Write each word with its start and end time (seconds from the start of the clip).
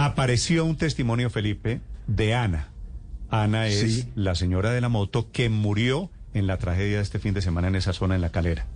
Apareció 0.00 0.64
un 0.64 0.76
testimonio, 0.76 1.28
Felipe, 1.28 1.80
de 2.06 2.32
Ana. 2.32 2.68
Ana 3.30 3.66
es 3.66 3.80
Sí. 3.80 4.08
la 4.14 4.36
señora 4.36 4.70
de 4.70 4.80
la 4.80 4.88
moto 4.88 5.32
que 5.32 5.48
murió 5.48 6.08
en 6.34 6.46
la 6.46 6.56
tragedia 6.58 6.98
de 6.98 7.02
este 7.02 7.18
fin 7.18 7.34
de 7.34 7.42
semana 7.42 7.66
en 7.66 7.74
esa 7.74 7.92
zona 7.92 8.14
en 8.14 8.20
la 8.20 8.30
calera. 8.30 8.66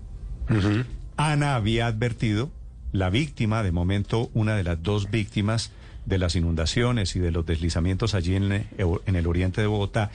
Ana 1.17 1.55
había 1.55 1.87
advertido, 1.87 2.51
la 2.91 3.09
víctima, 3.09 3.63
de 3.63 3.71
momento 3.71 4.31
una 4.35 4.57
de 4.57 4.65
las 4.65 4.83
dos 4.83 5.13
víctimas 5.13 5.71
de 6.07 6.19
las 6.19 6.35
inundaciones 6.35 7.15
y 7.15 7.21
de 7.21 7.31
los 7.31 7.47
deslizamientos 7.47 8.15
allí 8.17 8.35
en, 8.35 8.51
en 8.53 9.15
el 9.17 9.27
oriente 9.29 9.61
de 9.61 9.69
Bogotá, 9.69 10.11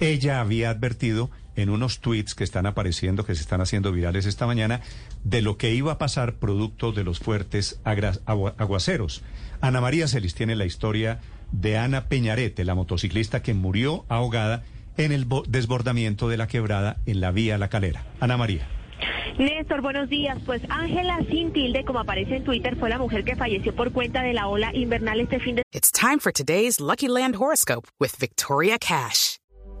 ella 0.00 0.40
había 0.40 0.70
advertido 0.70 1.30
en 1.56 1.70
unos 1.70 2.00
tweets 2.00 2.34
que 2.34 2.44
están 2.44 2.66
apareciendo, 2.66 3.24
que 3.24 3.34
se 3.34 3.40
están 3.40 3.60
haciendo 3.62 3.90
virales 3.90 4.26
esta 4.26 4.46
mañana, 4.46 4.82
de 5.24 5.40
lo 5.40 5.56
que 5.56 5.72
iba 5.74 5.92
a 5.92 5.98
pasar 5.98 6.34
producto 6.34 6.92
de 6.92 7.02
los 7.04 7.18
fuertes 7.18 7.80
aguaceros. 7.84 9.22
Ana 9.60 9.80
María 9.80 10.06
Celis 10.06 10.34
tiene 10.34 10.54
la 10.54 10.66
historia 10.66 11.20
de 11.52 11.78
Ana 11.78 12.08
Peñarete, 12.08 12.64
la 12.64 12.74
motociclista 12.74 13.42
que 13.42 13.54
murió 13.54 14.04
ahogada 14.08 14.64
en 14.98 15.12
el 15.12 15.24
bo- 15.24 15.44
desbordamiento 15.48 16.28
de 16.28 16.36
la 16.36 16.46
quebrada 16.46 16.98
en 17.06 17.20
la 17.20 17.30
vía 17.30 17.56
La 17.56 17.68
Calera. 17.68 18.04
Ana 18.20 18.36
María. 18.36 18.68
Néstor, 19.38 19.80
buenos 19.82 20.08
días. 20.08 20.38
Pues 20.46 20.62
Ángela 20.68 21.18
Sin 21.30 21.52
Tilde, 21.52 21.84
como 21.84 22.00
aparece 22.00 22.36
en 22.36 22.44
Twitter, 22.44 22.76
fue 22.76 22.88
la 22.90 22.98
mujer 22.98 23.24
que 23.24 23.36
falleció 23.36 23.74
por 23.74 23.92
cuenta 23.92 24.22
de 24.22 24.32
la 24.32 24.48
ola 24.48 24.74
invernal 24.74 25.20
este 25.20 25.40
fin 25.40 25.56
de 25.56 25.62
It's 25.72 25.90
time 25.92 26.18
for 26.20 26.32
today's 26.32 26.80
Lucky 26.80 27.08
Land 27.08 27.36
horoscope 27.36 27.88
with 28.00 28.12
Victoria 28.18 28.78
Cash. 28.78 29.36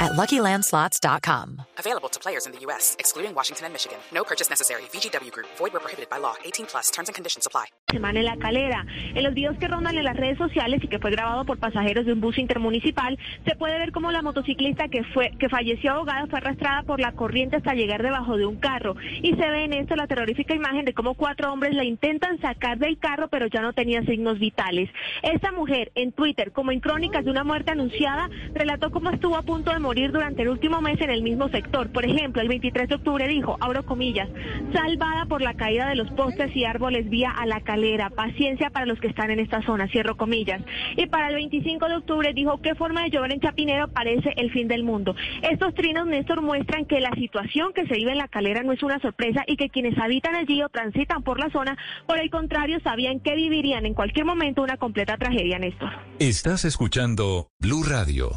at 0.00 0.12
LuckyLandSlots.com. 0.12 1.62
Available 1.78 2.08
to 2.08 2.20
players 2.20 2.46
in 2.46 2.52
the 2.52 2.60
U.S., 2.60 2.96
excluding 2.98 3.34
Washington 3.34 3.66
and 3.66 3.72
Michigan. 3.72 3.98
No 4.12 4.24
purchase 4.24 4.50
necessary. 4.50 4.82
VGW 4.92 5.32
Group. 5.32 5.46
Void 5.56 5.72
where 5.72 5.80
prohibited 5.80 6.10
by 6.10 6.18
law. 6.18 6.34
18 6.44 6.66
plus. 6.66 6.90
Terms 6.90 7.08
and 7.08 7.14
conditions 7.14 7.46
apply. 7.46 7.66
semana 7.96 8.18
en 8.18 8.26
la 8.26 8.36
calera. 8.36 8.84
En 9.14 9.22
los 9.22 9.32
videos 9.32 9.56
que 9.58 9.68
rondan 9.68 9.96
en 9.96 10.04
las 10.04 10.16
redes 10.16 10.36
sociales 10.38 10.82
y 10.82 10.88
que 10.88 10.98
fue 10.98 11.10
grabado 11.10 11.44
por 11.44 11.58
pasajeros 11.58 12.04
de 12.04 12.12
un 12.12 12.20
bus 12.20 12.36
intermunicipal, 12.36 13.16
se 13.46 13.54
puede 13.54 13.78
ver 13.78 13.92
cómo 13.92 14.10
la 14.10 14.22
motociclista 14.22 14.88
que 14.88 15.04
fue 15.04 15.30
que 15.38 15.48
falleció 15.48 15.92
ahogada 15.92 16.26
fue 16.26 16.38
arrastrada 16.38 16.82
por 16.82 17.00
la 17.00 17.12
corriente 17.12 17.56
hasta 17.56 17.74
llegar 17.74 18.02
debajo 18.02 18.36
de 18.36 18.44
un 18.44 18.56
carro. 18.56 18.96
Y 19.22 19.34
se 19.34 19.50
ve 19.50 19.64
en 19.64 19.72
esto 19.72 19.94
la 19.94 20.08
terrorífica 20.08 20.54
imagen 20.54 20.84
de 20.84 20.94
cómo 20.94 21.14
cuatro 21.14 21.52
hombres 21.52 21.74
la 21.74 21.84
intentan 21.84 22.40
sacar 22.40 22.78
del 22.78 22.98
carro, 22.98 23.28
pero 23.28 23.46
ya 23.46 23.62
no 23.62 23.72
tenía 23.72 24.02
signos 24.04 24.38
vitales. 24.38 24.90
Esta 25.22 25.52
mujer 25.52 25.92
en 25.94 26.12
Twitter, 26.12 26.52
como 26.52 26.72
en 26.72 26.80
crónicas 26.80 27.24
de 27.24 27.30
una 27.30 27.44
muerte 27.44 27.70
anunciada, 27.70 28.28
relató 28.52 28.90
cómo 28.90 29.10
estuvo 29.10 29.36
a 29.36 29.42
punto 29.42 29.72
de 29.72 29.78
morir 29.86 30.10
durante 30.10 30.42
el 30.42 30.48
último 30.48 30.80
mes 30.80 31.00
en 31.00 31.10
el 31.10 31.22
mismo 31.22 31.48
sector. 31.48 31.92
Por 31.92 32.04
ejemplo, 32.04 32.42
el 32.42 32.48
23 32.48 32.88
de 32.88 32.96
octubre 32.96 33.28
dijo, 33.28 33.56
abro 33.60 33.86
comillas, 33.86 34.28
salvada 34.72 35.26
por 35.26 35.42
la 35.42 35.54
caída 35.54 35.88
de 35.88 35.94
los 35.94 36.10
postes 36.10 36.54
y 36.56 36.64
árboles 36.64 37.08
vía 37.08 37.30
a 37.30 37.46
la 37.46 37.60
calera. 37.60 38.10
Paciencia 38.10 38.70
para 38.70 38.84
los 38.84 38.98
que 38.98 39.06
están 39.06 39.30
en 39.30 39.38
esta 39.38 39.62
zona, 39.62 39.86
cierro 39.86 40.16
comillas. 40.16 40.60
Y 40.96 41.06
para 41.06 41.28
el 41.28 41.36
25 41.36 41.86
de 41.86 41.96
octubre 41.98 42.32
dijo, 42.34 42.60
qué 42.62 42.74
forma 42.74 43.04
de 43.04 43.10
llover 43.10 43.32
en 43.32 43.40
Chapinero 43.40 43.86
parece 43.86 44.32
el 44.36 44.50
fin 44.50 44.66
del 44.66 44.82
mundo. 44.82 45.14
Estos 45.42 45.72
trinos, 45.74 46.08
Néstor, 46.08 46.42
muestran 46.42 46.86
que 46.86 46.98
la 46.98 47.12
situación 47.12 47.72
que 47.72 47.86
se 47.86 47.94
vive 47.94 48.10
en 48.10 48.18
la 48.18 48.26
calera 48.26 48.64
no 48.64 48.72
es 48.72 48.82
una 48.82 48.98
sorpresa 48.98 49.44
y 49.46 49.56
que 49.56 49.68
quienes 49.68 49.96
habitan 49.98 50.34
allí 50.34 50.64
o 50.64 50.68
transitan 50.68 51.22
por 51.22 51.38
la 51.38 51.48
zona, 51.50 51.78
por 52.08 52.18
el 52.18 52.28
contrario, 52.30 52.80
sabían 52.82 53.20
que 53.20 53.36
vivirían 53.36 53.86
en 53.86 53.94
cualquier 53.94 54.26
momento 54.26 54.62
una 54.62 54.78
completa 54.78 55.16
tragedia, 55.16 55.60
Néstor. 55.60 55.90
Estás 56.18 56.64
escuchando 56.64 57.50
Blue 57.60 57.84
Radio. 57.84 58.36